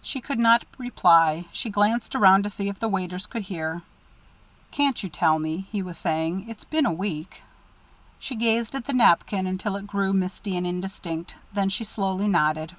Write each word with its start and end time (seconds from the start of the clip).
She 0.00 0.22
could 0.22 0.38
not 0.38 0.64
reply. 0.78 1.44
She 1.52 1.68
glanced 1.68 2.14
around 2.14 2.44
to 2.44 2.48
see 2.48 2.70
if 2.70 2.80
the 2.80 2.88
waiters 2.88 3.26
could 3.26 3.42
hear. 3.42 3.82
"Can't 4.70 5.02
you 5.02 5.10
tell 5.10 5.38
me?" 5.38 5.66
he 5.70 5.82
was 5.82 5.98
saying. 5.98 6.48
"It's 6.48 6.64
been 6.64 6.86
a 6.86 6.90
week." 6.90 7.42
She 8.18 8.34
gazed 8.34 8.74
at 8.74 8.86
the 8.86 8.94
napkin 8.94 9.46
until 9.46 9.76
it 9.76 9.86
grew 9.86 10.14
misty 10.14 10.56
and 10.56 10.66
indistinct. 10.66 11.34
Then 11.52 11.68
she 11.68 11.84
slowly 11.84 12.28
nodded. 12.28 12.74